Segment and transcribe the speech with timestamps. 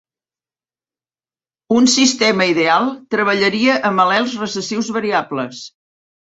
[1.79, 5.63] Un sistema ideal treballaria amb al·lels recessius variables.